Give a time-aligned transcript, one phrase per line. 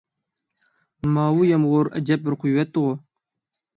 [1.17, 2.99] ماۋۇ يامغۇر ئەجەب بىر قۇيۇۋەتتىغۇ!